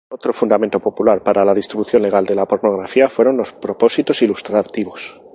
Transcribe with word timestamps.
Otro 0.17 0.33
fundamento 0.33 0.79
popular 0.79 1.21
para 1.21 1.45
la 1.45 1.53
distribución 1.53 2.01
legal 2.01 2.25
de 2.25 2.33
la 2.33 2.47
pornografía 2.47 3.07
fueron 3.07 3.37
los 3.37 3.53
"propósitos 3.53 4.23
ilustrativos". 4.23 5.21